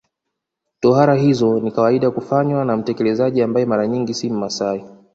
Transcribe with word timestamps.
Tohara 0.79 1.15
hizo 1.15 1.59
ni 1.59 1.71
kawaida 1.71 2.11
kufanywa 2.11 2.65
na 2.65 2.77
mtekelezaji 2.77 3.41
ambaye 3.41 3.65
mara 3.65 3.87
nyingi 3.87 4.13
si 4.13 4.29
Mmasai 4.29 4.85